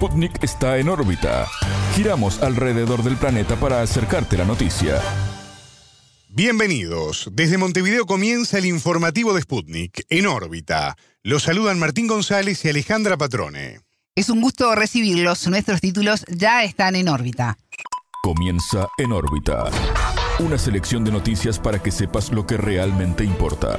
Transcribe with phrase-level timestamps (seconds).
[0.00, 1.46] Sputnik está en órbita.
[1.94, 4.98] Giramos alrededor del planeta para acercarte la noticia.
[6.30, 7.28] Bienvenidos.
[7.30, 10.96] Desde Montevideo comienza el informativo de Sputnik, en órbita.
[11.22, 13.80] Los saludan Martín González y Alejandra Patrone.
[14.14, 15.46] Es un gusto recibirlos.
[15.48, 17.58] Nuestros títulos ya están en órbita.
[18.22, 19.64] Comienza en órbita.
[20.38, 23.76] Una selección de noticias para que sepas lo que realmente importa.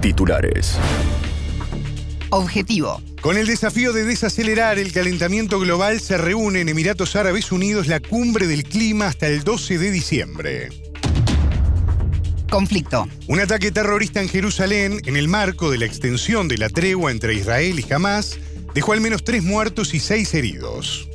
[0.00, 0.78] Titulares.
[2.30, 3.02] Objetivo.
[3.20, 7.98] Con el desafío de desacelerar el calentamiento global se reúne en Emiratos Árabes Unidos la
[7.98, 10.68] cumbre del clima hasta el 12 de diciembre.
[12.48, 13.08] Conflicto.
[13.26, 17.34] Un ataque terrorista en Jerusalén, en el marco de la extensión de la tregua entre
[17.34, 18.38] Israel y Hamas,
[18.74, 21.08] dejó al menos tres muertos y seis heridos.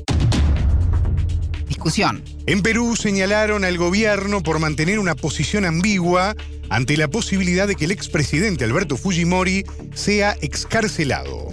[1.67, 2.23] Discusión.
[2.47, 6.35] En Perú señalaron al gobierno por mantener una posición ambigua
[6.69, 11.49] ante la posibilidad de que el expresidente Alberto Fujimori sea excarcelado.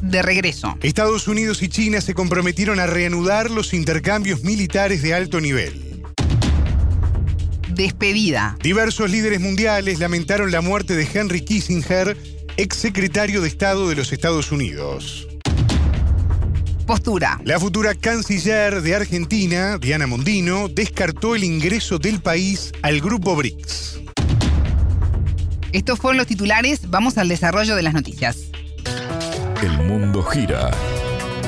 [0.00, 0.78] De regreso.
[0.82, 6.04] Estados Unidos y China se comprometieron a reanudar los intercambios militares de alto nivel.
[7.68, 8.56] Despedida.
[8.62, 12.16] Diversos líderes mundiales lamentaron la muerte de Henry Kissinger,
[12.56, 15.29] exsecretario de Estado de los Estados Unidos.
[16.90, 17.40] Postura.
[17.44, 24.00] La futura canciller de Argentina, Diana Mondino, descartó el ingreso del país al grupo BRICS.
[25.70, 26.90] Estos fueron los titulares.
[26.90, 28.38] Vamos al desarrollo de las noticias.
[29.62, 30.72] El mundo gira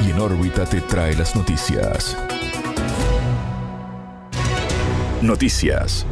[0.06, 2.16] y en órbita te trae las noticias.
[5.22, 6.06] Noticias.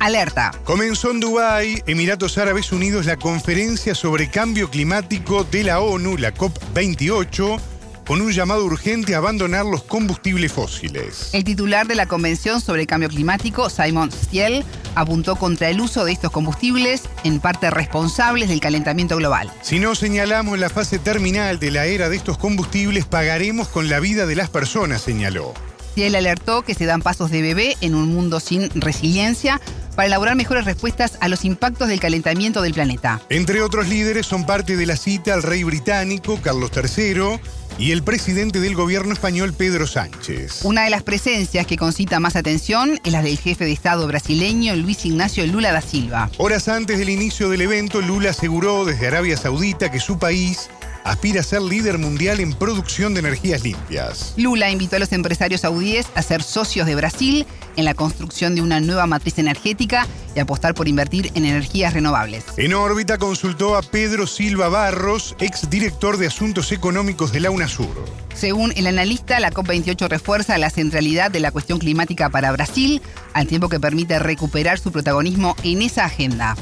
[0.00, 0.52] Alerta.
[0.64, 6.34] Comenzó en Dubái, Emiratos Árabes Unidos, la conferencia sobre cambio climático de la ONU, la
[6.34, 7.60] COP28,
[8.06, 11.28] con un llamado urgente a abandonar los combustibles fósiles.
[11.32, 16.12] El titular de la Convención sobre Cambio Climático, Simon Stiel, apuntó contra el uso de
[16.12, 19.52] estos combustibles, en parte responsables del calentamiento global.
[19.60, 24.00] Si no señalamos la fase terminal de la era de estos combustibles, pagaremos con la
[24.00, 25.52] vida de las personas, señaló.
[25.90, 29.60] Stiel alertó que se dan pasos de bebé en un mundo sin resiliencia
[29.98, 33.20] para elaborar mejores respuestas a los impactos del calentamiento del planeta.
[33.30, 37.40] Entre otros líderes son parte de la cita al rey británico Carlos III
[37.78, 40.60] y el presidente del gobierno español Pedro Sánchez.
[40.62, 44.76] Una de las presencias que concita más atención es la del jefe de Estado brasileño
[44.76, 46.30] Luis Ignacio Lula da Silva.
[46.36, 50.70] Horas antes del inicio del evento, Lula aseguró desde Arabia Saudita que su país
[51.04, 54.34] aspira a ser líder mundial en producción de energías limpias.
[54.36, 58.62] Lula invitó a los empresarios saudíes a ser socios de Brasil en la construcción de
[58.62, 62.44] una nueva matriz energética y apostar por invertir en energías renovables.
[62.56, 68.04] En órbita consultó a Pedro Silva Barros, exdirector de Asuntos Económicos de la UNASUR.
[68.34, 73.46] Según el analista, la COP28 refuerza la centralidad de la cuestión climática para Brasil, al
[73.46, 76.56] tiempo que permite recuperar su protagonismo en esa agenda.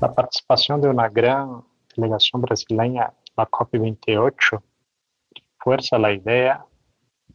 [0.00, 1.62] La participación de una gran
[1.96, 4.62] delegación brasileña la COP28
[5.58, 6.64] fuerza la idea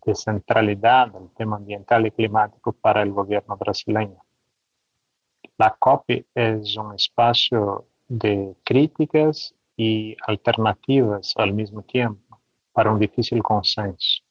[0.05, 4.23] de centralidad del tema ambiental y climático para el gobierno brasileño.
[5.57, 12.39] La COP es un espacio de críticas y alternativas al mismo tiempo
[12.71, 14.23] para un difícil consenso.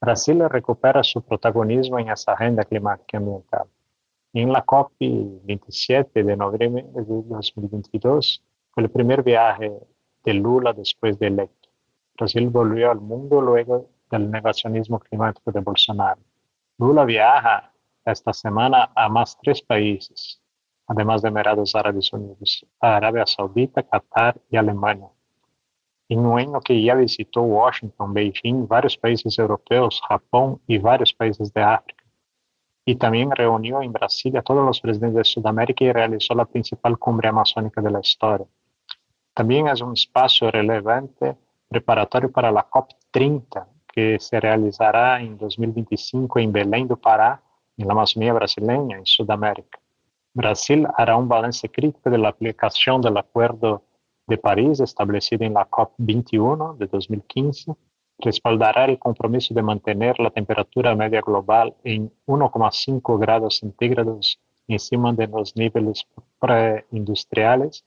[0.00, 3.66] Brasil recupera su protagonismo en esa agenda climática y ambiental.
[4.32, 9.72] En la COP 27 de noviembre de 2022 fue el primer viaje
[10.28, 11.70] de Lula después de electo.
[12.14, 16.20] Brasil volvió al mundo luego del negacionismo climático de Bolsonaro.
[16.76, 17.72] Lula viaja
[18.04, 20.38] esta semana a más tres países,
[20.86, 25.08] además de Emiratos Árabes Unidos, Arabia Saudita, Qatar y Alemania.
[26.10, 31.50] En un año que ya visitó Washington, Beijing, varios países europeos, Japón y varios países
[31.54, 32.04] de África.
[32.84, 36.98] Y también reunió en Brasil a todos los presidentes de Sudamérica y realizó la principal
[36.98, 38.46] cumbre amazónica de la historia.
[39.38, 41.36] También es un espacio relevante
[41.68, 47.40] preparatorio para la COP30, que se realizará en 2025 en Belém do Pará,
[47.76, 49.78] en la Amazonía brasileña, en Sudamérica.
[50.34, 53.84] Brasil hará un balance crítico de la aplicación del Acuerdo
[54.26, 57.76] de París establecido en la COP21 de 2015,
[58.18, 65.28] respaldará el compromiso de mantener la temperatura media global en 1,5 grados centígrados encima de
[65.28, 66.08] los niveles
[66.40, 67.84] preindustriales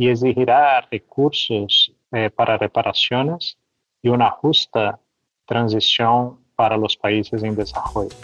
[0.00, 3.58] y exigirá recursos eh, para reparaciones
[4.00, 4.98] y una justa
[5.44, 8.16] transición para los países en desarrollo.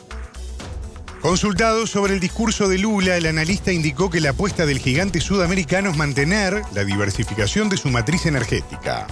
[1.21, 5.91] Consultado sobre el discurso de Lula, el analista indicó que la apuesta del gigante sudamericano
[5.91, 9.07] es mantener la diversificación de su matriz energética.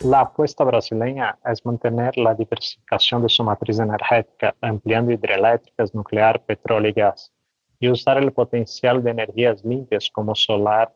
[0.00, 6.90] La apuesta brasileña es mantener la diversificación de su matriz energética, ampliando hidroeléctricas, nuclear, petróleo
[6.90, 7.32] y gas,
[7.78, 10.92] y usar el potencial de energías limpias como solar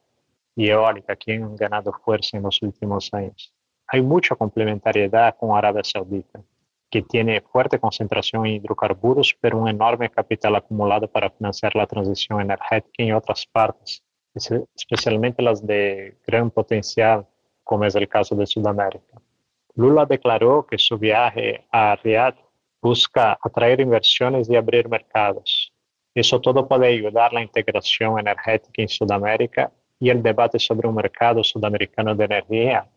[0.56, 3.52] y eólica que han ganado fuerza en los últimos años.
[3.88, 6.42] Hay mucha complementariedad con Arabia Saudita,
[6.90, 12.40] que tiene fuerte concentración en hidrocarburos, pero un enorme capital acumulado para financiar la transición
[12.40, 14.02] energética en otras partes,
[14.34, 17.26] especialmente las de gran potencial,
[17.62, 19.20] como es el caso de Sudamérica.
[19.74, 22.36] Lula declaró que su viaje a Riyadh
[22.80, 25.72] busca atraer inversiones y abrir mercados.
[26.14, 30.94] Eso todo puede ayudar a la integración energética en Sudamérica y el debate sobre un
[30.94, 32.88] mercado sudamericano de energía,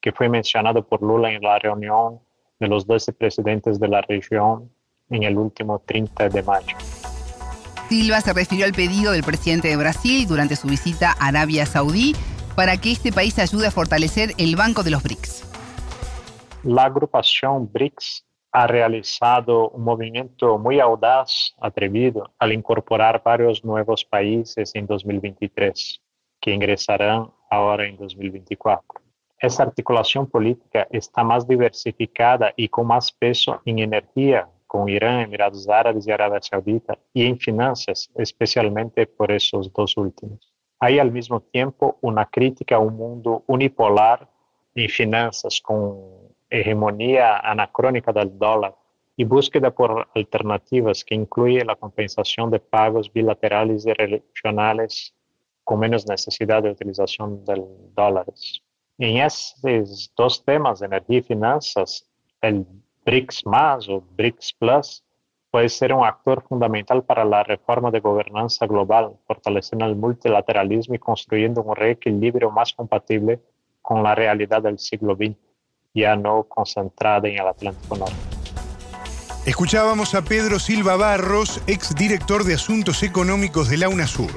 [0.00, 2.20] que fue mencionado por Lula en la reunión
[2.58, 4.70] de los 12 presidentes de la región
[5.10, 6.76] en el último 30 de mayo.
[7.88, 12.14] Silva se refirió al pedido del presidente de Brasil durante su visita a Arabia Saudí
[12.56, 15.44] para que este país ayude a fortalecer el Banco de los BRICS.
[16.64, 24.74] La agrupación BRICS ha realizado un movimiento muy audaz, atrevido, al incorporar varios nuevos países
[24.74, 26.00] en 2023,
[26.46, 29.02] que ingresarán ahora en 2024.
[29.40, 35.68] Esta articulación política está más diversificada y con más peso en energía, con Irán, Emiratos
[35.68, 40.54] Árabes y Arabia Saudita, y en finanzas, especialmente por esos dos últimos.
[40.78, 44.30] Hay al mismo tiempo una crítica a un mundo unipolar
[44.76, 45.98] en finanzas con
[46.48, 48.76] hegemonía anacrónica del dólar
[49.16, 55.15] y búsqueda por alternativas que incluye la compensación de pagos bilaterales y regionales
[55.66, 57.64] con menos necesidad de utilización del
[57.96, 58.62] dólares.
[58.98, 62.08] En estos dos temas, energía y finanzas,
[62.40, 62.64] el
[63.04, 65.04] BRICS más o BRICS Plus
[65.50, 71.00] puede ser un actor fundamental para la reforma de gobernanza global, fortaleciendo el multilateralismo y
[71.00, 73.40] construyendo un reequilibrio más compatible
[73.82, 75.36] con la realidad del siglo XX
[75.92, 78.14] ya no concentrada en el Atlántico Norte.
[79.46, 84.30] Escuchábamos a Pedro Silva Barros, exdirector de Asuntos Económicos de la UNASUR.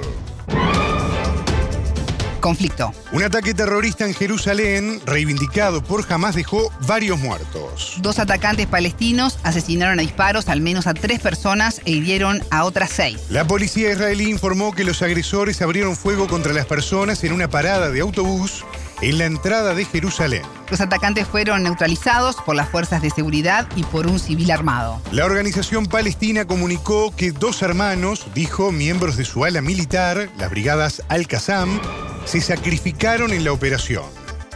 [2.40, 2.94] Conflicto.
[3.12, 7.96] Un ataque terrorista en Jerusalén, reivindicado por Hamas, dejó varios muertos.
[8.02, 12.90] Dos atacantes palestinos asesinaron a disparos al menos a tres personas e hirieron a otras
[12.90, 13.20] seis.
[13.30, 17.90] La policía israelí informó que los agresores abrieron fuego contra las personas en una parada
[17.90, 18.64] de autobús
[19.02, 20.44] en la entrada de Jerusalén.
[20.70, 25.02] Los atacantes fueron neutralizados por las fuerzas de seguridad y por un civil armado.
[25.12, 31.02] La organización palestina comunicó que dos hermanos, dijo, miembros de su ala militar, las brigadas
[31.08, 31.80] Al-Qassam,
[32.30, 34.04] se sacrificaron en la operación.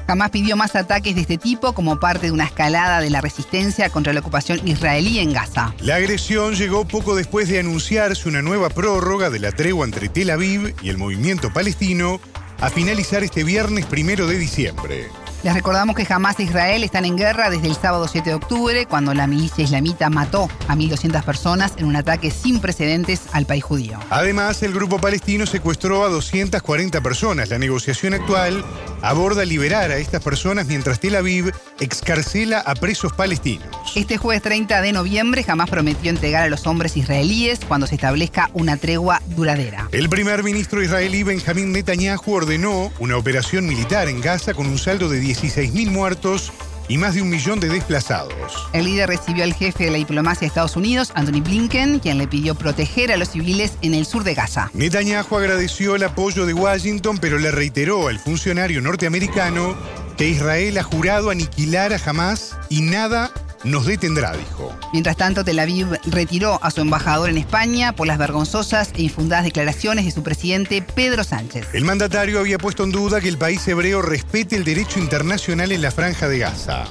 [0.05, 3.89] Jamás pidió más ataques de este tipo como parte de una escalada de la resistencia
[3.89, 5.73] contra la ocupación israelí en Gaza.
[5.79, 10.29] La agresión llegó poco después de anunciarse una nueva prórroga de la tregua entre Tel
[10.29, 12.21] Aviv y el movimiento palestino
[12.61, 15.07] a finalizar este viernes primero de diciembre.
[15.43, 18.85] Les recordamos que Hamas e Israel están en guerra desde el sábado 7 de octubre,
[18.85, 23.61] cuando la milicia islamita mató a 1.200 personas en un ataque sin precedentes al país
[23.61, 23.99] judío.
[24.09, 27.49] Además, el grupo palestino secuestró a 240 personas.
[27.49, 28.63] La negociación actual
[29.01, 31.51] aborda liberar a estas personas mientras Tel Aviv
[31.81, 33.67] excarcela a presos palestinos.
[33.95, 38.49] Este jueves 30 de noviembre jamás prometió entregar a los hombres israelíes cuando se establezca
[38.53, 39.89] una tregua duradera.
[39.91, 45.09] El primer ministro israelí Benjamín Netanyahu ordenó una operación militar en Gaza con un saldo
[45.09, 46.51] de 16.000 muertos
[46.87, 48.67] y más de un millón de desplazados.
[48.73, 52.27] El líder recibió al jefe de la diplomacia de Estados Unidos, Anthony Blinken, quien le
[52.27, 54.69] pidió proteger a los civiles en el sur de Gaza.
[54.73, 59.75] Netanyahu agradeció el apoyo de Washington, pero le reiteró al funcionario norteamericano
[60.17, 63.31] que Israel ha jurado aniquilar a Hamas y nada
[63.63, 64.75] nos detendrá, dijo.
[64.91, 69.45] Mientras tanto, Tel Aviv retiró a su embajador en España por las vergonzosas e infundadas
[69.45, 71.67] declaraciones de su presidente Pedro Sánchez.
[71.73, 75.81] El mandatario había puesto en duda que el país hebreo respete el derecho internacional en
[75.81, 76.85] la franja de Gaza.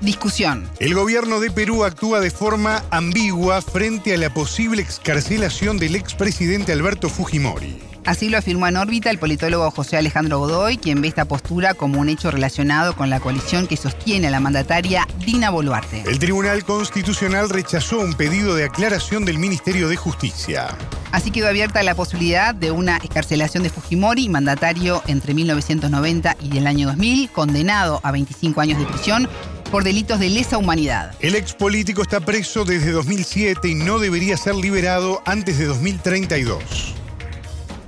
[0.00, 0.68] Discusión.
[0.80, 6.72] El gobierno de Perú actúa de forma ambigua frente a la posible excarcelación del expresidente
[6.72, 7.91] Alberto Fujimori.
[8.04, 12.00] Así lo afirmó en órbita el politólogo José Alejandro Godoy, quien ve esta postura como
[12.00, 16.02] un hecho relacionado con la coalición que sostiene a la mandataria Dina Boluarte.
[16.06, 20.76] El Tribunal Constitucional rechazó un pedido de aclaración del Ministerio de Justicia.
[21.12, 26.66] Así quedó abierta la posibilidad de una escarcelación de Fujimori, mandatario entre 1990 y el
[26.66, 29.28] año 2000, condenado a 25 años de prisión
[29.70, 31.14] por delitos de lesa humanidad.
[31.20, 37.01] El ex político está preso desde 2007 y no debería ser liberado antes de 2032.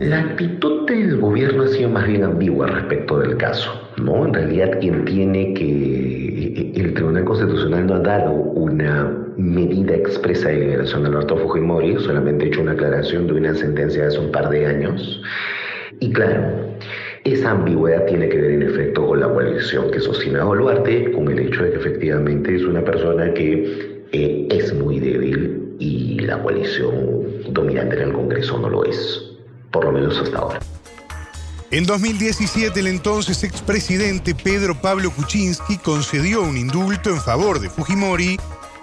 [0.08, 3.70] La actitud del gobierno ha sido más bien ambigua respecto del caso.
[3.96, 4.26] ¿no?
[4.26, 6.72] En realidad, quien tiene que.
[6.76, 12.44] El Tribunal Constitucional no ha dado una medida expresa de liberación de Alberto Fujimori, solamente
[12.44, 15.22] ha hecho una aclaración de una sentencia de hace un par de años.
[16.00, 16.42] Y claro,
[17.24, 21.28] esa ambigüedad tiene que ver en efecto con la coalición que sostiene a Boluarte, con
[21.30, 26.42] el hecho de que efectivamente es una persona que eh, es muy débil y la
[26.42, 26.92] coalición
[27.48, 29.33] dominante en el Congreso no lo es
[29.74, 30.60] por lo menos hasta ahora.
[31.72, 38.38] En 2017, el entonces expresidente Pedro Pablo Kuczynski concedió un indulto en favor de Fujimori,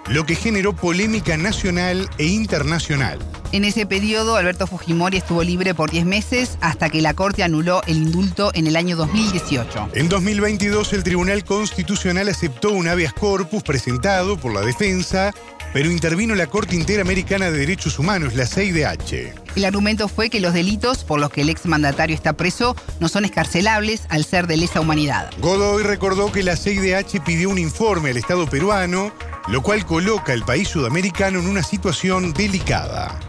[0.08, 3.18] lo que generó polémica nacional e internacional.
[3.52, 7.80] En ese periodo, Alberto Fujimori estuvo libre por 10 meses hasta que la Corte anuló
[7.86, 9.90] el indulto en el año 2018.
[9.94, 15.32] En 2022, el Tribunal Constitucional aceptó un habeas corpus presentado por la defensa,
[15.72, 19.41] pero intervino la Corte Interamericana de Derechos Humanos, la CIDH.
[19.54, 23.26] El argumento fue que los delitos por los que el exmandatario está preso no son
[23.26, 25.30] escarcelables al ser de lesa humanidad.
[25.40, 29.12] Godoy recordó que la CIDH pidió un informe al Estado peruano,
[29.48, 33.20] lo cual coloca al país sudamericano en una situación delicada.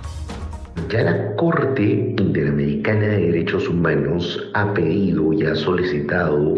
[0.89, 6.55] Ya la Corte Interamericana de Derechos Humanos ha pedido y ha solicitado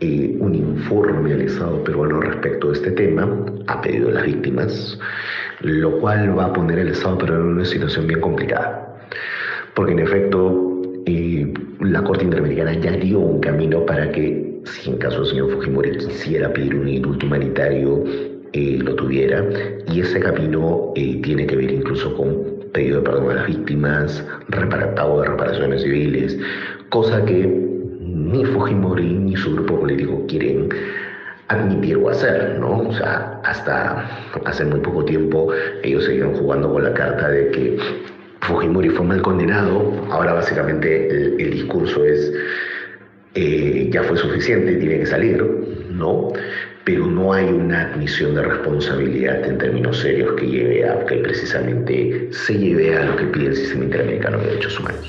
[0.00, 4.98] eh, un informe al Estado peruano respecto a este tema, ha pedido a las víctimas,
[5.60, 8.87] lo cual va a poner al Estado peruano en una situación bien complicada.
[9.78, 14.96] Porque en efecto, eh, la Corte Interamericana ya dio un camino para que, si en
[14.96, 18.02] caso el señor Fujimori quisiera pedir un indulto humanitario,
[18.54, 19.48] eh, lo tuviera.
[19.86, 24.26] Y ese camino tiene que ver incluso con pedido de perdón a las víctimas,
[24.96, 26.36] pago de reparaciones civiles,
[26.88, 27.46] cosa que
[28.00, 30.70] ni Fujimori ni su grupo político quieren
[31.46, 32.80] admitir o hacer, ¿no?
[32.80, 35.52] O sea, hasta hace muy poco tiempo
[35.84, 37.78] ellos seguían jugando con la carta de que
[38.40, 42.32] Fujimori fue mal condenado, ahora básicamente el, discurso es
[43.34, 45.42] eh, ya fue suficiente, tiene que salir,
[45.90, 46.32] ¿no?
[46.88, 52.30] pero no hay una admisión de responsabilidad en términos serios que lleve a que precisamente
[52.32, 55.06] se lleve a lo que pide el sistema interamericano de derechos humanos.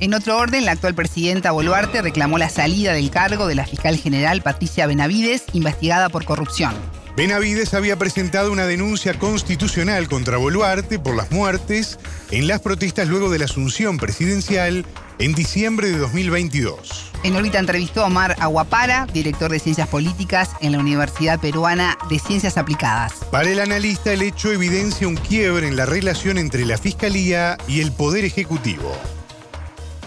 [0.00, 3.98] En otro orden, la actual presidenta Boluarte reclamó la salida del cargo de la fiscal
[3.98, 6.72] general Patricia Benavides, investigada por corrupción.
[7.14, 11.98] Benavides había presentado una denuncia constitucional contra Boluarte por las muertes
[12.30, 14.86] en las protestas luego de la asunción presidencial
[15.18, 17.12] en diciembre de 2022.
[17.22, 22.18] En órbita entrevistó a Omar Aguapara, director de Ciencias Políticas en la Universidad Peruana de
[22.18, 23.12] Ciencias Aplicadas.
[23.30, 27.82] Para el analista, el hecho evidencia un quiebre en la relación entre la Fiscalía y
[27.82, 28.90] el Poder Ejecutivo.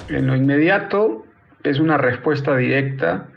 [0.09, 1.23] En lo inmediato,
[1.63, 3.27] es una respuesta directa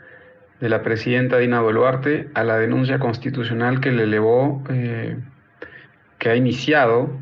[0.59, 5.17] de la presidenta Dina Boluarte a la denuncia constitucional que le elevó, eh,
[6.17, 7.17] que ha iniciado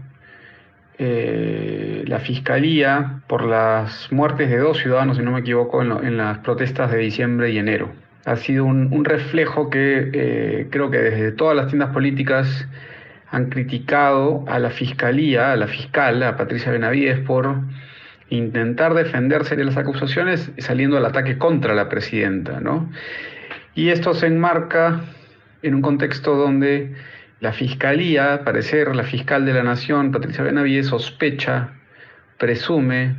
[0.97, 6.39] eh, la Fiscalía por las muertes de dos ciudadanos, si no me equivoco, en, las
[6.39, 7.91] protestas de diciembre y enero.
[8.25, 12.67] Ha sido un, reflejo que eh, creo que desde todas las tiendas políticas
[13.29, 17.57] han criticado a la Fiscalía, a la fiscal, a Patricia Benavides, por
[18.29, 22.59] intentar defenderse de las acusaciones saliendo al ataque contra la presidenta.
[22.59, 22.89] ¿no?
[23.75, 25.01] Y esto se enmarca
[25.61, 26.95] en un contexto donde
[27.39, 31.69] la fiscalía, al parecer, la fiscal de la Nación, Patricia Benavides, sospecha,
[32.37, 33.15] presume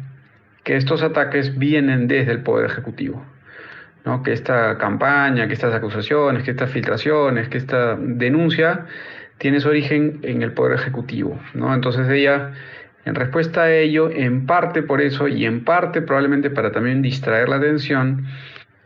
[0.64, 3.24] que estos ataques vienen desde el Poder Ejecutivo.
[4.04, 4.22] ¿no?
[4.22, 8.86] Que esta campaña, que estas acusaciones, que estas filtraciones, que esta denuncia
[9.38, 11.38] tiene su origen en el Poder Ejecutivo.
[11.54, 11.72] ¿no?
[11.74, 12.52] Entonces ella,
[13.08, 17.48] en respuesta a ello, en parte por eso y en parte probablemente para también distraer
[17.48, 18.26] la atención,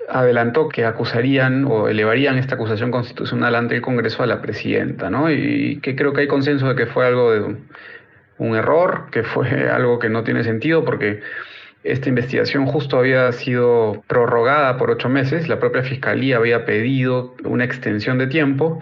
[0.09, 5.31] adelantó que acusarían o elevarían esta acusación constitucional ante el Congreso a la presidenta, ¿no?
[5.31, 7.57] Y que creo que hay consenso de que fue algo de
[8.39, 11.21] un, error, que fue algo que no tiene sentido porque
[11.85, 17.65] esta investigación justo había sido prorrogada por ocho meses, la propia Fiscalía había pedido una
[17.65, 18.81] extensión de tiempo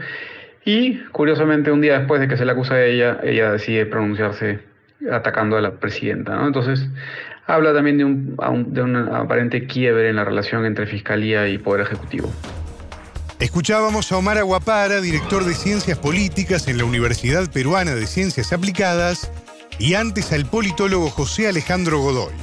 [0.65, 4.70] y curiosamente un día después de que se le acusa a ella, ella decide pronunciarse
[5.11, 6.47] atacando a la presidenta, ¿no?
[6.47, 6.87] Entonces
[7.47, 8.37] habla también de un,
[8.69, 12.33] de un aparente quiebre en la relación entre Fiscalía y Poder Ejecutivo.
[13.39, 19.31] Escuchábamos a Omar Aguapara, director de Ciencias Políticas en la Universidad Peruana de Ciencias Aplicadas,
[19.79, 22.35] y antes al politólogo José Alejandro Godoy.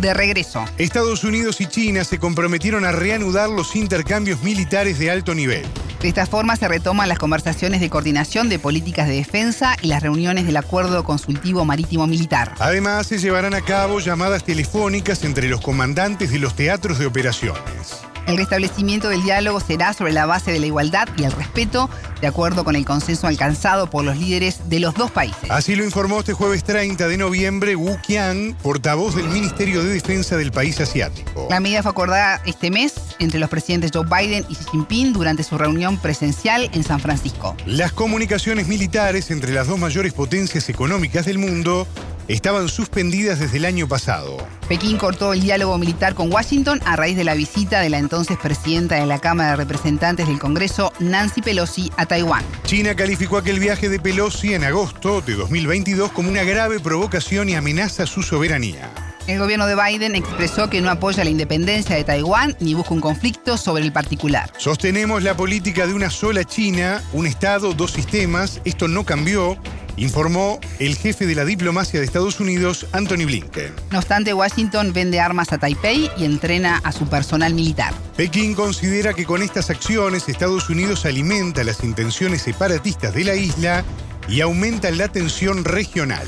[0.00, 0.64] De regreso.
[0.78, 5.64] Estados Unidos y China se comprometieron a reanudar los intercambios militares de alto nivel.
[6.04, 10.02] De esta forma se retoman las conversaciones de coordinación de políticas de defensa y las
[10.02, 12.52] reuniones del Acuerdo Consultivo Marítimo Militar.
[12.58, 18.04] Además, se llevarán a cabo llamadas telefónicas entre los comandantes de los teatros de operaciones.
[18.26, 21.90] El restablecimiento del diálogo será sobre la base de la igualdad y el respeto,
[22.20, 25.50] de acuerdo con el consenso alcanzado por los líderes de los dos países.
[25.50, 30.36] Así lo informó este jueves 30 de noviembre Wu Qian, portavoz del Ministerio de Defensa
[30.36, 31.48] del país asiático.
[31.50, 35.42] La medida fue acordada este mes entre los presidentes Joe Biden y Xi Jinping durante
[35.42, 37.54] su reunión presencial en San Francisco.
[37.66, 41.86] Las comunicaciones militares entre las dos mayores potencias económicas del mundo
[42.28, 44.36] estaban suspendidas desde el año pasado.
[44.68, 48.36] Pekín cortó el diálogo militar con Washington a raíz de la visita de la entonces
[48.38, 52.44] presidenta de la Cámara de Representantes del Congreso, Nancy Pelosi, a Taiwán.
[52.64, 57.54] China calificó aquel viaje de Pelosi en agosto de 2022 como una grave provocación y
[57.54, 59.13] amenaza a su soberanía.
[59.26, 63.00] El gobierno de Biden expresó que no apoya la independencia de Taiwán ni busca un
[63.00, 64.52] conflicto sobre el particular.
[64.58, 68.60] Sostenemos la política de una sola China, un Estado, dos sistemas.
[68.64, 69.58] Esto no cambió
[69.96, 73.72] informó el jefe de la diplomacia de Estados Unidos, Anthony Blinken.
[73.90, 77.94] No obstante, Washington vende armas a Taipei y entrena a su personal militar.
[78.16, 83.84] Pekín considera que con estas acciones Estados Unidos alimenta las intenciones separatistas de la isla
[84.28, 86.26] y aumenta la tensión regional.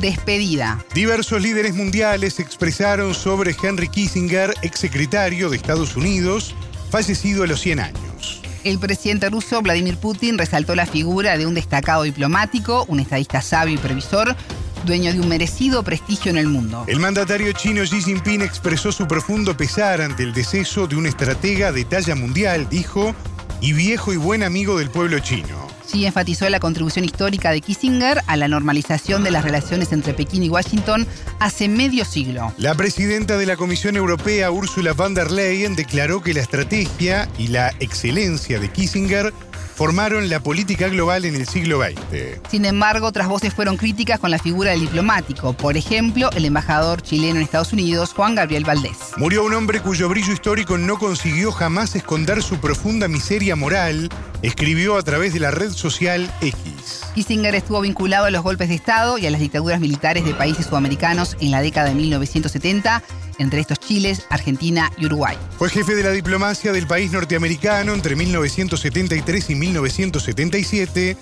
[0.00, 0.84] Despedida.
[0.94, 6.54] Diversos líderes mundiales expresaron sobre Henry Kissinger, exsecretario de Estados Unidos,
[6.90, 8.42] fallecido a los 100 años.
[8.62, 13.74] El presidente ruso Vladimir Putin resaltó la figura de un destacado diplomático, un estadista sabio
[13.74, 14.36] y previsor,
[14.84, 16.84] dueño de un merecido prestigio en el mundo.
[16.86, 21.72] El mandatario chino Xi Jinping expresó su profundo pesar ante el deceso de un estratega
[21.72, 23.14] de talla mundial, dijo,
[23.60, 25.67] y viejo y buen amigo del pueblo chino.
[25.88, 30.42] Sí enfatizó la contribución histórica de Kissinger a la normalización de las relaciones entre Pekín
[30.42, 31.06] y Washington
[31.40, 32.52] hace medio siglo.
[32.58, 37.48] La presidenta de la Comisión Europea, Ursula von der Leyen, declaró que la estrategia y
[37.48, 39.32] la excelencia de Kissinger
[39.78, 42.40] formaron la política global en el siglo XX.
[42.50, 45.52] Sin embargo, otras voces fueron críticas con la figura del diplomático.
[45.52, 48.98] Por ejemplo, el embajador chileno en Estados Unidos, Juan Gabriel Valdés.
[49.18, 54.08] Murió un hombre cuyo brillo histórico no consiguió jamás esconder su profunda miseria moral,
[54.42, 57.04] escribió a través de la red social X.
[57.14, 60.66] Kissinger estuvo vinculado a los golpes de Estado y a las dictaduras militares de países
[60.66, 63.00] sudamericanos en la década de 1970
[63.38, 65.36] entre estos Chiles, Argentina y Uruguay.
[65.58, 71.16] Fue jefe de la diplomacia del país norteamericano entre 1973 y 1977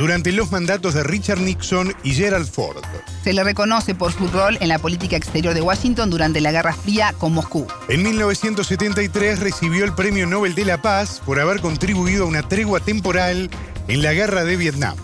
[0.00, 2.82] durante los mandatos de Richard Nixon y Gerald Ford.
[3.22, 6.72] Se le reconoce por su rol en la política exterior de Washington durante la Guerra
[6.72, 7.66] Fría con Moscú.
[7.88, 12.80] En 1973 recibió el Premio Nobel de la Paz por haber contribuido a una tregua
[12.80, 13.50] temporal
[13.88, 14.96] en la Guerra de Vietnam.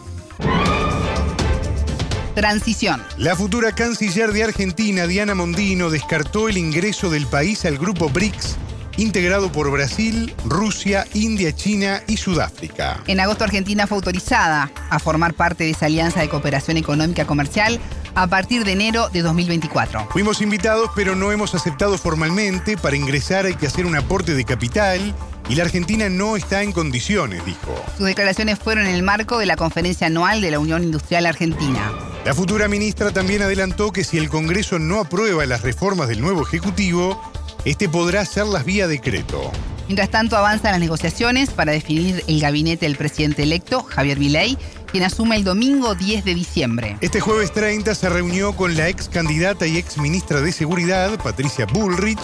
[2.36, 3.02] Transición.
[3.16, 8.56] La futura canciller de Argentina, Diana Mondino, descartó el ingreso del país al grupo BRICS,
[8.98, 13.02] integrado por Brasil, Rusia, India, China y Sudáfrica.
[13.06, 17.80] En agosto Argentina fue autorizada a formar parte de esa alianza de cooperación económica comercial
[18.14, 20.08] a partir de enero de 2024.
[20.10, 22.76] Fuimos invitados, pero no hemos aceptado formalmente.
[22.76, 25.14] Para ingresar hay que hacer un aporte de capital
[25.48, 27.82] y la Argentina no está en condiciones, dijo.
[27.96, 31.90] Sus declaraciones fueron en el marco de la conferencia anual de la Unión Industrial Argentina.
[32.26, 36.42] La futura ministra también adelantó que si el Congreso no aprueba las reformas del nuevo
[36.42, 37.22] Ejecutivo,
[37.64, 39.52] este podrá hacerlas vía decreto.
[39.86, 44.58] Mientras tanto, avanzan las negociaciones para definir el gabinete del presidente electo, Javier Milei,
[44.90, 46.96] quien asume el domingo 10 de diciembre.
[47.00, 51.64] Este jueves 30 se reunió con la ex candidata y ex ministra de Seguridad, Patricia
[51.66, 52.18] Bullrich,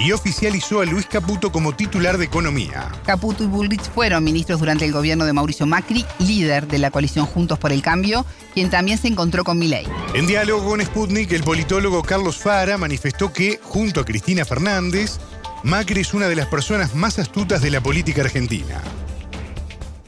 [0.00, 2.90] y oficializó a Luis Caputo como titular de Economía.
[3.04, 7.26] Caputo y Bullrich fueron ministros durante el gobierno de Mauricio Macri, líder de la coalición
[7.26, 9.86] Juntos por el Cambio, quien también se encontró con Milei.
[10.14, 15.18] En diálogo con Sputnik, el politólogo Carlos Fara manifestó que, junto a Cristina Fernández,
[15.62, 18.80] Macri es una de las personas más astutas de la política argentina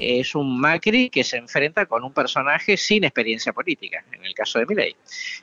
[0.03, 4.59] es un Macri que se enfrenta con un personaje sin experiencia política, en el caso
[4.59, 4.97] de Milei.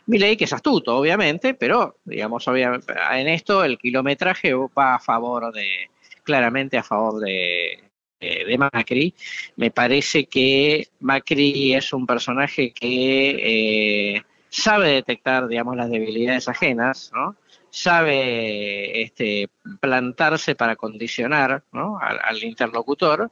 [0.05, 5.53] Milei que es astuto, obviamente, pero digamos, obviamente, en esto el kilometraje va a favor
[5.53, 5.89] de,
[6.23, 7.83] claramente a favor de,
[8.19, 9.13] de Macri.
[9.55, 17.11] Me parece que Macri es un personaje que eh, sabe detectar, digamos, las debilidades ajenas,
[17.13, 17.35] ¿no?
[17.69, 23.31] sabe este, plantarse para condicionar al, al, interlocutor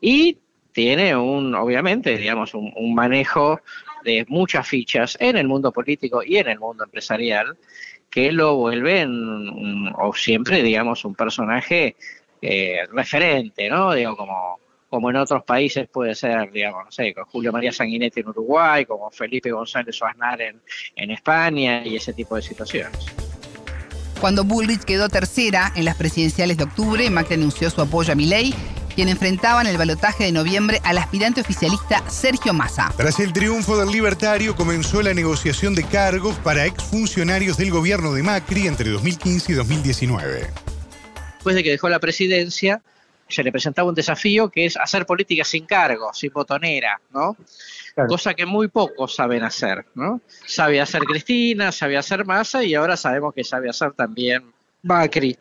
[0.00, 0.38] y
[0.78, 3.60] tiene un, obviamente, digamos, un, manejo
[4.04, 7.56] de muchas fichas en el mundo político y en el mundo empresarial
[8.08, 11.96] que lo vuelven o siempre, digamos, un personaje
[12.40, 13.92] eh, referente, ¿no?
[13.92, 18.20] Digo, como, como en otros países puede ser, digamos, no sé, con Julio María Sanguinetti
[18.20, 20.62] en Uruguay, como Felipe González Oaznar en,
[20.94, 23.04] en España y ese tipo de situaciones.
[24.20, 28.54] Cuando Bullrich quedó tercera en las presidenciales de octubre, Macri anunció su apoyo a Milei
[28.98, 32.92] quien enfrentaba en el balotaje de noviembre al aspirante oficialista Sergio Massa.
[32.96, 38.24] Tras el triunfo del libertario comenzó la negociación de cargos para exfuncionarios del gobierno de
[38.24, 40.50] Macri entre 2015 y 2019.
[41.34, 42.82] Después de que dejó la presidencia,
[43.28, 47.36] se le presentaba un desafío que es hacer política sin cargos, sin botonera, ¿no?
[48.08, 50.20] Cosa que muy pocos saben hacer, ¿no?
[50.44, 54.42] Sabe hacer Cristina, sabe hacer Massa y ahora sabemos que sabe hacer también
[54.82, 55.36] Macri.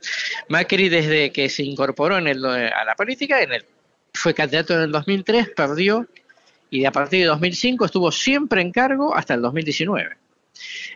[0.50, 3.65] Macri desde que se incorporó en el, a la política, en el,
[4.13, 6.08] fue candidato en el 2003, perdió
[6.69, 10.17] y a partir de 2005 estuvo siempre en cargo hasta el 2019.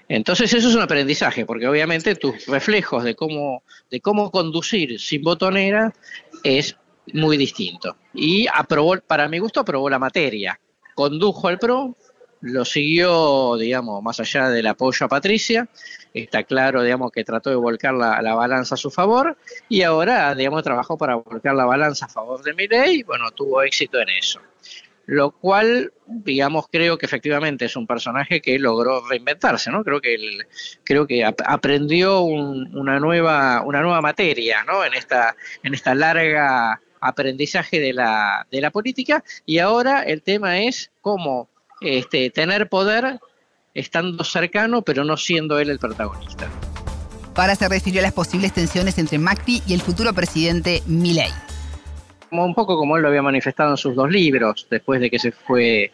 [0.10, 5.22] Entonces eso es un aprendizaje, porque obviamente tus reflejos de cómo, de cómo conducir sin
[5.22, 5.94] botonera
[6.44, 6.76] es
[7.14, 7.96] muy distinto.
[8.14, 10.60] Y aprobó, para mi gusto, aprobó la materia.
[10.96, 11.96] Condujo al PRO,
[12.42, 15.68] lo siguió, digamos, más allá del apoyo a Patricia,
[16.14, 19.38] está claro, digamos, que trató de volcar la, balanza a su favor
[19.70, 23.62] y ahora, digamos, trabajó para volcar la balanza a favor de Milei y, bueno, tuvo
[23.62, 24.42] éxito en eso.
[25.06, 29.84] Lo cual, digamos, creo que efectivamente es un personaje que logró reinventarse, ¿no?
[29.84, 30.16] Creo que
[30.84, 34.86] creo que aprendió una nueva una nueva materia, ¿no?
[34.86, 40.60] En esta en esta larga aprendizaje de la, de la política y ahora el tema
[40.60, 41.50] es cómo
[41.82, 43.20] este, tener poder
[43.74, 46.48] estando cercano, pero no siendo él el protagonista.
[47.36, 51.32] Para se refirió a las posibles tensiones entre Macri y el futuro presidente Milei.
[52.30, 55.20] Como un poco como él lo había manifestado en sus dos libros, después de que
[55.20, 55.92] se fue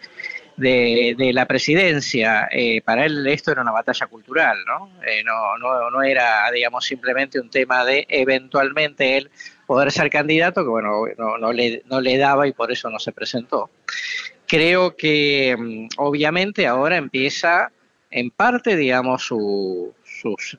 [0.55, 4.89] de, la presidencia, eh, para él esto era una batalla cultural, ¿no?
[5.05, 9.29] Eh, no, no, no era, digamos, simplemente un tema de eventualmente él
[9.67, 12.99] poder ser candidato, que bueno, no, no, le, no le daba y por eso no
[12.99, 13.69] se presentó
[14.47, 17.71] creo que mm, obviamente ahora empieza
[18.09, 20.57] en parte, digamos, sus,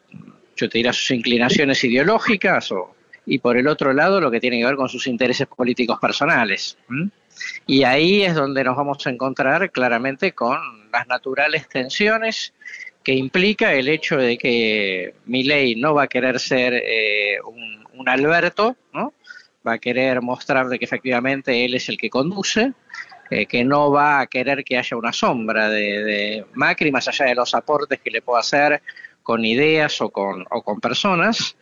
[0.57, 2.95] yo te diría, sus inclinaciones ideológicas o,
[3.27, 6.77] y por el otro lado lo que tiene que ver con sus intereses políticos personales.
[7.67, 10.59] Y ahí es donde nos vamos a encontrar claramente con
[10.91, 12.53] las naturales tensiones
[13.03, 18.09] que implica el hecho de que Milei no va a querer ser eh, un, un,
[18.09, 19.15] Alberto, ¿no?
[19.67, 22.73] va a querer mostrar de que efectivamente él es el que conduce,
[23.31, 27.35] eh, que no va a querer que haya una sombra de, Macri, más allá de
[27.35, 28.83] los aportes que le pueda hacer
[29.23, 31.57] con ideas o con, o con personas,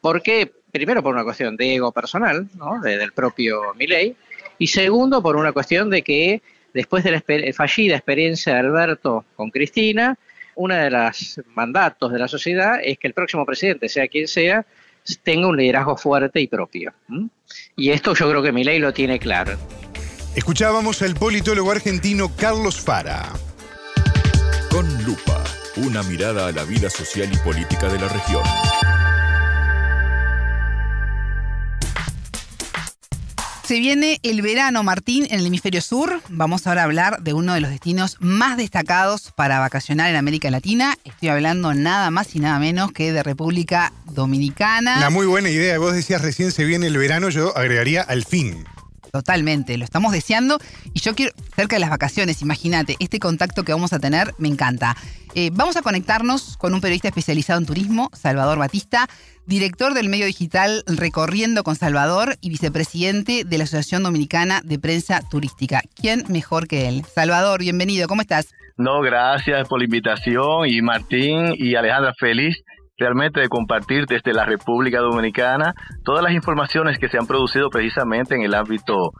[0.00, 2.80] porque primero por una cuestión de ego personal, ¿no?
[2.80, 4.16] del propio Milei,
[4.58, 9.50] y segundo por una cuestión de que después de la fallida experiencia de Alberto con
[9.50, 10.18] Cristina,
[10.54, 14.66] uno de los mandatos de la sociedad es que el próximo presidente, sea quien sea,
[15.22, 16.92] tenga un liderazgo fuerte y propio.
[17.76, 19.56] Y esto yo creo que Milei lo tiene claro.
[20.34, 23.28] Escuchábamos al politólogo argentino Carlos Fara.
[24.70, 25.44] Con lupa,
[25.76, 28.42] una mirada a la vida social y política de la región.
[33.64, 36.22] Se viene el verano, Martín, en el hemisferio sur.
[36.30, 40.50] Vamos ahora a hablar de uno de los destinos más destacados para vacacionar en América
[40.50, 40.96] Latina.
[41.04, 44.96] Estoy hablando nada más y nada menos que de República Dominicana.
[44.96, 45.78] Una muy buena idea.
[45.78, 48.64] Vos decías recién se viene el verano, yo agregaría al fin.
[49.12, 50.56] Totalmente, lo estamos deseando
[50.94, 54.48] y yo quiero, cerca de las vacaciones, imagínate, este contacto que vamos a tener me
[54.48, 54.96] encanta.
[55.34, 59.08] Eh, vamos a conectarnos con un periodista especializado en turismo, Salvador Batista,
[59.44, 65.20] director del medio digital Recorriendo con Salvador y vicepresidente de la Asociación Dominicana de Prensa
[65.30, 65.82] Turística.
[65.94, 67.04] ¿Quién mejor que él?
[67.14, 68.48] Salvador, bienvenido, ¿cómo estás?
[68.78, 72.64] No, gracias por la invitación y Martín y Alejandra, feliz
[73.02, 78.36] realmente de compartir desde la República Dominicana todas las informaciones que se han producido precisamente
[78.36, 79.12] en el ámbito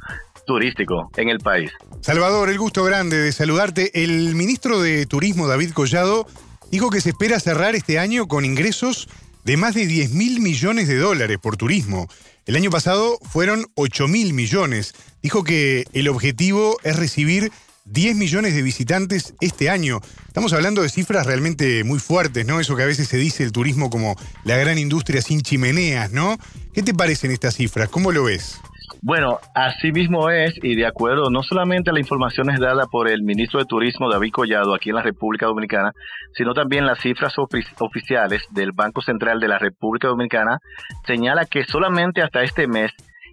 [0.46, 1.72] turístico en el país.
[2.00, 4.04] Salvador, el gusto grande de saludarte.
[4.04, 6.26] El ministro de Turismo, David Collado,
[6.70, 9.08] dijo que se espera cerrar este año con ingresos
[9.44, 12.06] de más de 10 mil millones de dólares por turismo.
[12.46, 14.94] El año pasado fueron 8 mil millones.
[15.22, 17.50] Dijo que el objetivo es recibir
[17.84, 20.00] 10 millones de visitantes este año.
[20.26, 22.60] Estamos hablando de cifras realmente muy fuertes, ¿no?
[22.60, 26.36] Eso que a veces se dice el turismo como la gran industria sin chimeneas, ¿no?
[26.72, 27.88] ¿Qué te parecen estas cifras?
[27.88, 28.60] ¿Cómo lo ves?
[29.04, 33.08] Bueno, así mismo es, y de acuerdo no solamente a la información es dada por
[33.08, 35.90] el ministro de Turismo David Collado aquí en la República Dominicana,
[36.34, 40.58] sino también las cifras oficiales del Banco Central de la República Dominicana
[41.04, 42.92] señala que solamente hasta este mes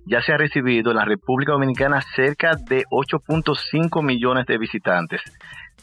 [0.09, 5.21] ya se ha recibido en la República Dominicana cerca de 8.5 millones de visitantes.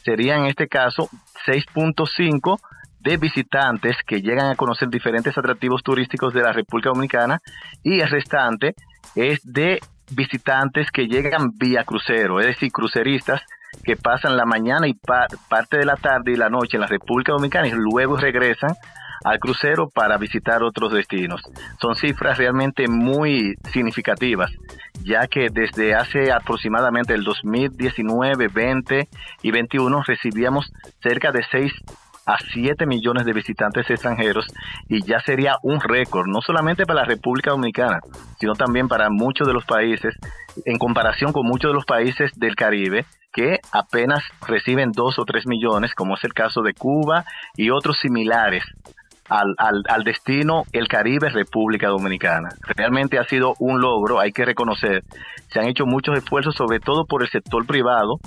[0.03, 1.09] Sería en este caso
[1.45, 2.59] 6.5
[2.99, 7.39] de visitantes que llegan a conocer diferentes atractivos turísticos de la República Dominicana
[7.83, 8.75] y el restante
[9.15, 9.79] es de
[10.11, 13.41] visitantes que llegan vía crucero, es decir, cruceristas
[13.83, 17.31] que pasan la mañana y parte de la tarde y la noche en la República
[17.31, 18.71] Dominicana y luego regresan
[19.23, 21.41] al crucero para visitar otros destinos.
[21.81, 24.51] Son cifras realmente muy significativas,
[25.03, 29.07] ya que desde hace aproximadamente el 2019, 20
[29.41, 31.71] y 21 recibíamos cerca de 6
[32.27, 34.45] a 7 millones de visitantes extranjeros
[34.89, 38.01] y ya sería un récord, no solamente para la República Dominicana,
[38.37, 40.13] sino también para muchos de los países,
[40.65, 45.47] en comparación con muchos de los países del Caribe, que apenas reciben 2 o 3
[45.47, 47.23] millones, como es el caso de Cuba
[47.55, 48.63] y otros similares
[49.29, 52.49] al, al, al, destino el Caribe República Dominicana.
[52.75, 55.03] Realmente ha sido un logro, hay que reconocer.
[55.49, 58.19] Se han hecho muchos esfuerzos, sobre todo por el sector privado,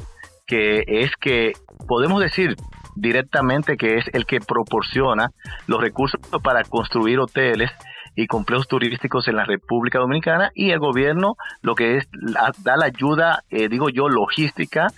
[0.47, 1.53] que es que
[1.87, 2.57] podemos decir
[2.97, 5.31] directamente que es el que proporciona
[5.67, 7.71] los recursos para construir hoteles
[8.17, 12.87] y complejos turísticos en la República Dominicana y el gobierno lo que es da la
[12.87, 14.89] ayuda, eh, digo yo, logística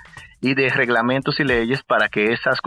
[0.43, 2.59] y de reglamentos y leyes para que esas,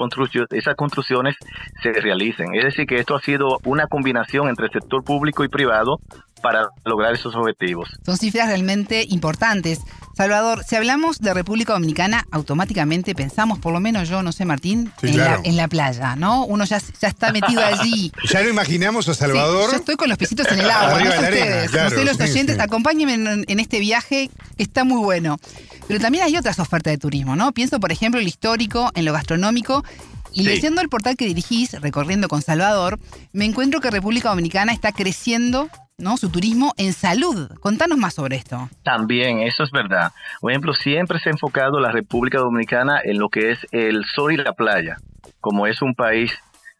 [0.51, 1.35] esas construcciones
[1.83, 2.55] se realicen.
[2.55, 5.99] Es decir, que esto ha sido una combinación entre el sector público y privado
[6.45, 7.89] para lograr esos objetivos.
[8.05, 9.79] Son cifras realmente importantes.
[10.15, 14.91] Salvador, si hablamos de República Dominicana, automáticamente pensamos, por lo menos yo, no sé, Martín,
[15.01, 16.45] en, la, playa, ¿no?
[16.45, 18.11] Uno ya, ya está metido allí.
[18.31, 19.71] ya lo imaginamos a Salvador.
[19.71, 21.73] yo estoy con los pisitos en el agua, no sé ustedes.
[21.73, 24.29] no sé los oyentes, acompáñenme en, este viaje,
[24.59, 25.39] está muy bueno.
[25.87, 27.53] Pero también hay otras ofertas de turismo, ¿no?
[27.53, 29.83] Pienso, por ejemplo, el histórico, en lo gastronómico.
[30.31, 32.99] Y leyendo el portal que dirigís, recorriendo con Salvador,
[33.33, 36.17] me encuentro que República Dominicana está creciendo ¿no?
[36.17, 37.49] Su turismo en salud.
[37.59, 38.69] Contanos más sobre esto.
[38.83, 40.11] También, eso es verdad.
[40.41, 44.33] Por ejemplo, siempre se ha enfocado la República Dominicana en lo que es el sol
[44.33, 44.97] y la playa,
[45.39, 46.31] como es un país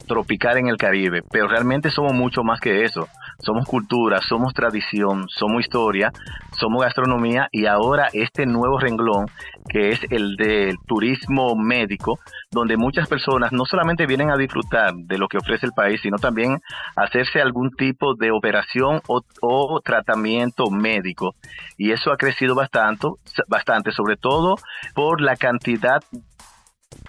[0.08, 3.08] tropical en el Caribe, pero realmente somos mucho más que eso.
[3.39, 6.12] Somos cultura, somos tradición, somos historia,
[6.58, 9.28] somos gastronomía y ahora este nuevo renglón
[9.67, 12.19] que es el del turismo médico,
[12.52, 16.17] donde muchas personas no solamente vienen a disfrutar de lo que ofrece el país, sino
[16.17, 16.60] también
[16.95, 21.36] hacerse algún tipo de operación o, o tratamiento médico.
[21.78, 23.08] Y eso ha crecido bastante,
[23.48, 24.56] bastante, sobre todo
[24.93, 26.02] por la cantidad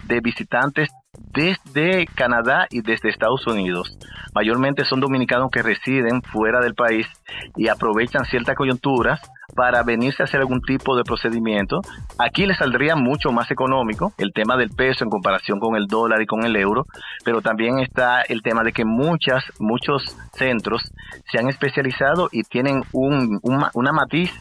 [0.03, 3.97] de visitantes desde Canadá y desde Estados Unidos.
[4.33, 7.07] Mayormente son dominicanos que residen fuera del país
[7.55, 9.21] y aprovechan ciertas coyunturas
[9.57, 11.81] para venirse a hacer algún tipo de procedimiento.
[12.19, 16.21] Aquí les saldría mucho más económico el tema del peso en comparación con el dólar
[16.21, 16.85] y con el euro,
[17.25, 20.83] pero también está el tema de que muchas, muchos centros
[21.31, 24.31] se han especializado y tienen un, una matiz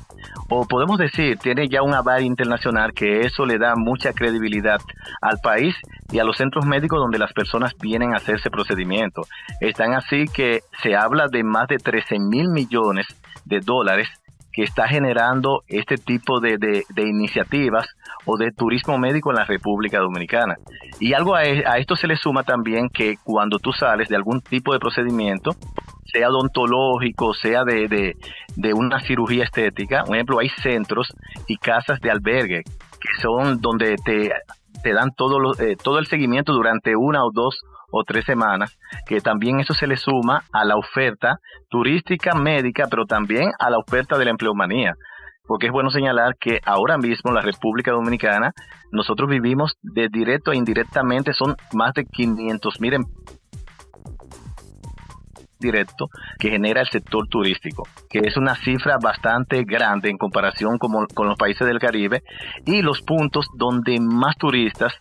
[0.51, 4.81] o podemos decir, tiene ya un aval internacional que eso le da mucha credibilidad
[5.23, 5.75] al país
[6.13, 9.31] y a los centros médicos donde las personas vienen a hacerse procedimientos.
[9.63, 13.07] Están así que se habla de más de 13 mil millones
[13.47, 14.09] de dólares
[14.57, 17.87] que está generando este tipo de, iniciativas
[18.25, 20.57] o de turismo médico en la República Dominicana.
[20.99, 24.41] Y algo e, a, esto se le suma también que cuando tú sales de algún
[24.41, 25.51] tipo de procedimiento,
[26.11, 28.17] sea odontológico, sea de,
[28.57, 31.13] de, una cirugía estética, por ejemplo, hay centros
[31.47, 34.31] y casas de albergue que son donde te,
[34.83, 39.21] te dan todo, eh, todo el seguimiento durante una o dos o tres semanas, que
[39.21, 44.19] también eso se le suma a la oferta turística médica, pero también a la oferta
[44.19, 44.95] de la empleomanía.
[45.47, 48.53] Porque es bueno señalar que ahora mismo en la República Dominicana
[48.91, 53.05] nosotros vivimos de directo e indirectamente, son más de 500 mil em-,
[55.61, 61.07] directo que genera el sector turístico, que es una cifra bastante grande en comparación con,
[61.15, 62.23] con los países del Caribe
[62.65, 64.93] y los puntos donde más turistas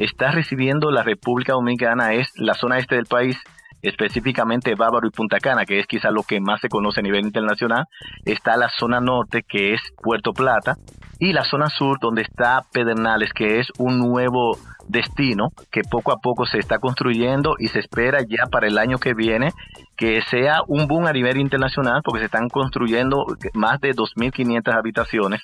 [0.00, 3.36] está recibiendo la República Dominicana es la zona este del país,
[3.82, 7.26] específicamente Bávaro y Punta Cana, que es quizá lo que más se conoce a nivel
[7.26, 7.84] internacional.
[8.24, 10.76] Está la zona norte, que es Puerto Plata,
[11.18, 14.56] y la zona sur, donde está Pedernales, que es un nuevo
[14.88, 18.98] destino que poco a poco se está construyendo y se espera ya para el año
[18.98, 19.52] que viene
[19.96, 25.42] que sea un boom a nivel internacional porque se están construyendo más de 2.500 habitaciones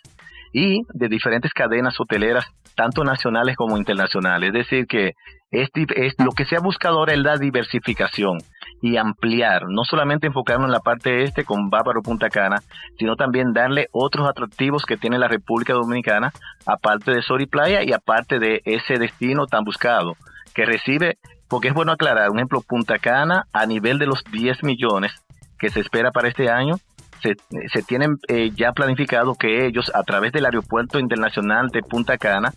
[0.59, 4.49] y de diferentes cadenas hoteleras tanto nacionales como internacionales.
[4.49, 5.12] Es decir, que
[5.51, 5.69] es,
[6.16, 8.38] lo que se ha buscado ahora es la diversificación
[8.81, 12.57] y ampliar, no solamente enfocarnos en la parte este con Bávaro Punta Cana,
[12.99, 16.33] sino también darle otros atractivos que tiene la República Dominicana,
[16.64, 20.14] aparte de Sol y Playa y aparte de ese destino tan buscado,
[20.55, 24.62] que recibe, porque es bueno aclarar, un ejemplo, Punta Cana a nivel de los 10
[24.62, 25.12] millones
[25.59, 26.77] que se espera para este año,
[27.23, 32.53] se, tienen eh, ya planificado que ellos, a través del Aeropuerto Internacional de Punta Cana,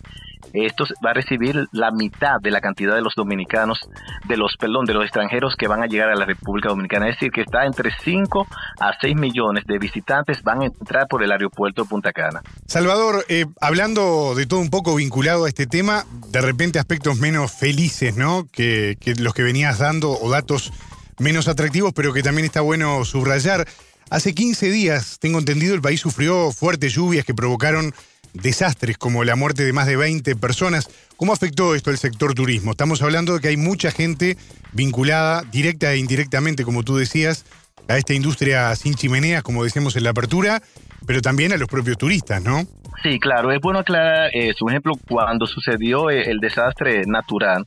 [0.52, 3.78] esto va a recibir la mitad de la cantidad de los dominicanos,
[4.26, 7.08] de los, perdón, de los extranjeros que van a llegar a la República Dominicana.
[7.08, 8.46] Es decir, que está entre 5
[8.80, 12.42] a 6 millones de visitantes van a entrar por el aeropuerto de Punta Cana.
[12.66, 17.52] Salvador, eh, hablando de todo un poco vinculado a este tema, de repente aspectos menos
[17.52, 18.46] felices, ¿no?
[18.50, 20.72] Que, que los que venías dando o datos
[21.18, 23.66] menos atractivos, pero que también está bueno subrayar.
[24.10, 27.94] Hace 15 días, tengo entendido, el país sufrió fuertes lluvias que provocaron
[28.34, 30.90] desastres como la muerte de más de 20 personas.
[31.16, 32.72] ¿Cómo afectó esto al sector turismo?
[32.72, 34.36] Estamos hablando de que hay mucha gente
[34.72, 37.46] vinculada directa e indirectamente, como tú decías,
[37.86, 40.60] a esta industria sin chimeneas, como decíamos en la apertura,
[41.06, 42.64] pero también a los propios turistas, ¿no?
[43.04, 44.64] Sí, claro, es bueno aclarar eso.
[44.64, 47.64] Un ejemplo, cuando sucedió el desastre natural,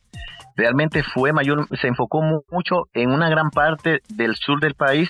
[0.58, 5.10] realmente fue mayor, se enfocó mucho en una gran parte del sur del país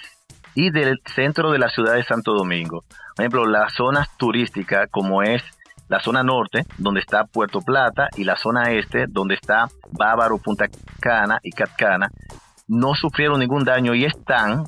[0.56, 2.84] y del centro de la ciudad de Santo Domingo.
[3.16, 5.44] Por ejemplo, las zonas turísticas como es
[5.90, 10.66] la zona norte, donde está Puerto Plata, y la zona este, donde está Bávaro, Punta
[11.00, 12.10] Cana y Catcana,
[12.68, 14.64] no sufrieron ningún daño y están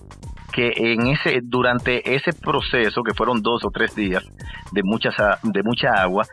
[0.51, 4.23] que en ese durante ese proceso que fueron dos o tres días
[4.71, 6.25] de muchas de mucha agua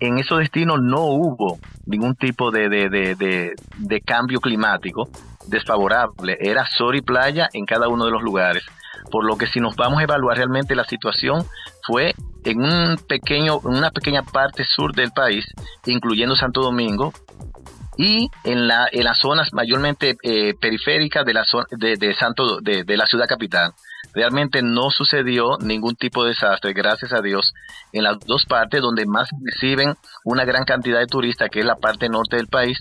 [0.00, 5.08] en esos destinos no hubo ningún tipo de, de, cambio climático
[5.46, 6.36] desfavorable.
[6.40, 8.64] Era sol y playa en cada uno de los lugares.
[9.10, 11.44] Por lo que si nos vamos a evaluar realmente la situación
[11.86, 15.44] fue en un pequeño, una pequeña parte sur del país,
[15.86, 17.12] incluyendo Santo Domingo,
[17.98, 22.96] y en, la, en las zonas mayormente eh, periféricas de la, de, Santo, de, de
[22.96, 23.72] la ciudad capital.
[24.14, 27.52] Realmente no sucedió ningún tipo de desastre, gracias a Dios,
[27.92, 29.94] en las dos partes donde más reciben
[30.24, 32.78] una gran cantidad de turistas, que es la parte norte del país,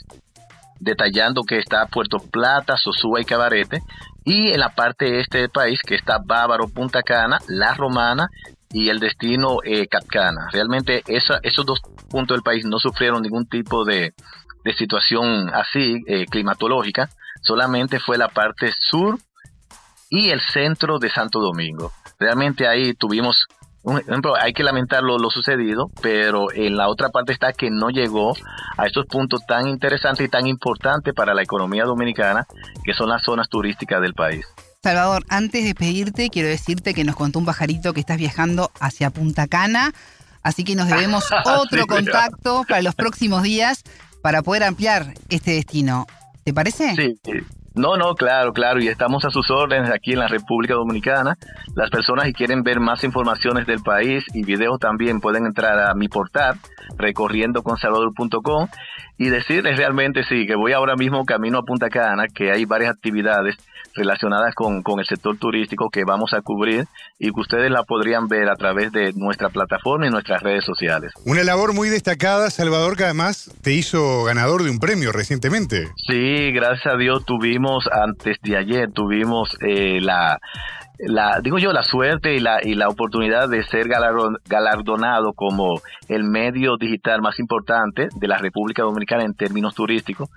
[0.79, 3.81] detallando que está Puerto Plata, Sosúa y Cabarete,
[4.27, 8.29] y en la parte este del país, que está Bávaro, Punta Cana, La Romana
[8.69, 10.49] y el destino eh, Capcana.
[10.51, 14.13] Realmente esos dos puntos del país no sufrieron ningún tipo de,
[14.77, 17.09] situación así eh, climatológica,
[17.41, 19.17] solamente fue la parte sur
[20.09, 21.93] y el centro de Santo Domingo.
[22.19, 23.47] Realmente ahí tuvimos,
[23.99, 28.33] ejemplo, hay que lamentar lo, sucedido, pero en la otra parte está que no llegó
[28.77, 32.45] a estos puntos tan interesantes y tan importantes para la economía dominicana,
[32.83, 34.45] que son las zonas turísticas del país.
[34.83, 39.09] Salvador, antes de pedirte, quiero decirte que nos contó un pajarito que estás viajando hacia
[39.09, 39.93] Punta Cana,
[40.43, 43.83] así que nos debemos otro contacto para los próximos días
[44.21, 46.07] para poder ampliar este destino.
[46.43, 46.95] ¿Te parece?
[46.95, 47.19] Sí,
[47.77, 51.37] no, no, claro, claro, y estamos a sus órdenes aquí en la República Dominicana.
[51.75, 55.93] Las personas que quieren ver más informaciones del país y videos también pueden entrar a
[55.93, 56.55] mi portal
[56.97, 58.67] recorriendoconsalvador.com
[59.17, 62.91] y decirles realmente sí, que voy ahora mismo camino a Punta Cana, que hay varias
[62.91, 63.57] actividades
[63.97, 66.85] relacionadas con, con el sector turístico que vamos a cubrir
[67.19, 71.11] y que ustedes la podrían ver a través de nuestra plataforma y nuestras redes sociales.
[71.25, 75.87] Una labor muy destacada, Salvador, que además te hizo ganador de un premio recientemente.
[76.07, 80.39] Sí, gracias a Dios tuvimos, antes de ayer, tuvimos eh, la
[80.99, 86.23] la, digo yo, la suerte y la, y la oportunidad de ser galardonado como el
[86.23, 90.29] medio digital más importante de la República Dominicana en términos turísticos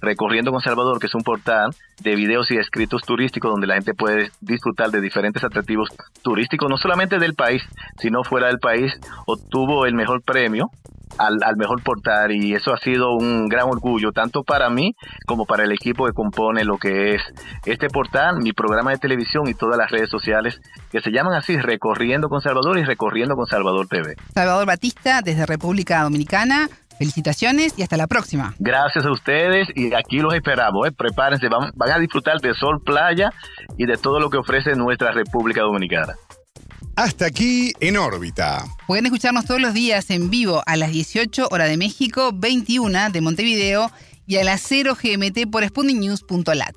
[0.00, 3.94] Recorriendo con Salvador, que es un portal de videos y escritos turísticos donde la gente
[3.94, 5.88] puede disfrutar de diferentes atractivos
[6.22, 7.62] turísticos, no solamente del país,
[7.98, 8.92] sino fuera del país,
[9.26, 10.70] obtuvo el mejor premio
[11.18, 14.94] al, mejor portal y eso ha sido un gran orgullo tanto para mí
[15.26, 17.22] como para el equipo que compone lo que es
[17.66, 20.60] este portal, mi programa de televisión y todas las redes sociales
[20.90, 24.16] que se llaman así Recorriendo con Salvador y Recorriendo con Salvador TV.
[24.34, 26.68] Salvador Batista desde República Dominicana.
[27.00, 28.54] Felicitaciones y hasta la próxima.
[28.58, 30.86] Gracias a ustedes y aquí los esperamos.
[30.86, 30.92] ¿eh?
[30.92, 33.32] Prepárense, van, van a disfrutar de sol, playa
[33.78, 36.14] y de todo lo que ofrece nuestra República Dominicana.
[36.96, 38.66] Hasta aquí en órbita.
[38.86, 43.20] Pueden escucharnos todos los días en vivo a las 18 horas de México, 21 de
[43.22, 43.90] Montevideo
[44.26, 46.76] y a las 0 GMT por spundinews.lat.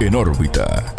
[0.00, 0.94] En órbita.